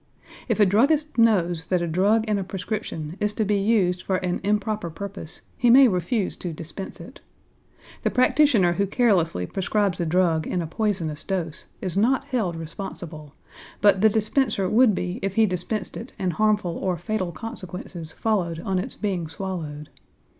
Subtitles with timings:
[0.49, 4.15] If a druggist knows that a drug in a prescription is to be used for
[4.15, 7.21] an improper purpose, he may refuse to dispense it.
[8.01, 13.35] The practitioner who carelessly prescribes a drug in a poisonous dose is not held responsible,
[13.79, 18.59] but the dispenser would be if he dispensed it and harmful or fatal consequences followed
[18.61, 19.91] on its being swallowed.